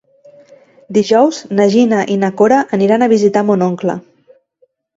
Dijous 0.97 1.41
na 1.59 1.67
Gina 1.75 2.01
i 2.15 2.17
na 2.23 2.31
Cora 2.41 2.59
aniran 2.79 3.07
a 3.09 3.13
visitar 3.15 3.47
mon 3.51 3.69
oncle. 3.71 4.01